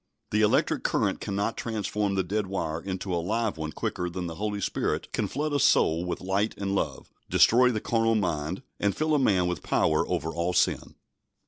[0.31, 4.33] The electric current cannot transform the dead wire into a live one quicker than the
[4.33, 8.97] Holy Spirit can flood a soul with light and love, destroy the carnal mind, and
[8.97, 10.95] fill a man with power over all sin.